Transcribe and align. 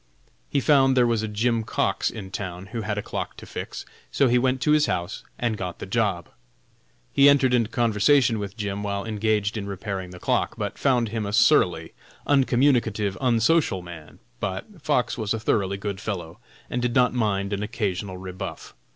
He 0.49 0.59
found 0.59 0.97
there 0.97 1.05
was 1.05 1.21
a 1.21 1.27
Jim 1.27 1.63
Cox 1.63 2.09
in 2.09 2.31
town 2.31 2.65
who 2.73 2.81
had 2.81 2.97
a 2.97 3.03
clock 3.03 3.37
to 3.37 3.45
fix, 3.45 3.85
so 4.11 4.27
he 4.27 4.39
went 4.39 4.59
to 4.61 4.71
his 4.71 4.87
house 4.87 5.23
and 5.37 5.55
got 5.55 5.77
the 5.77 5.85
job. 5.85 6.29
He 7.13 7.29
entered 7.29 7.53
into 7.53 7.69
conversation 7.69 8.39
with 8.39 8.57
Jim 8.57 8.81
while 8.81 9.05
engaged 9.05 9.57
in 9.57 9.67
repairing 9.67 10.09
the 10.09 10.17
clock, 10.19 10.55
but 10.57 10.79
found 10.79 11.09
him 11.09 11.27
a 11.27 11.31
surly, 11.33 11.93
uncommunicative, 12.25 13.15
unsocial 13.21 13.83
man, 13.83 14.17
but 14.39 14.81
Fox 14.81 15.19
was 15.19 15.35
a 15.35 15.39
thoroughly 15.39 15.77
good 15.77 16.01
fellow 16.01 16.39
and 16.67 16.81
did 16.81 16.95
not 16.95 17.13
mind 17.13 17.53
an 17.53 17.61
occasional 17.61 18.17
rebuff. 18.17 18.73